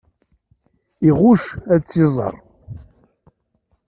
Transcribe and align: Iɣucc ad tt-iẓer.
Iɣucc 1.09 1.45
ad 1.73 1.81
tt-iẓer. 1.83 2.35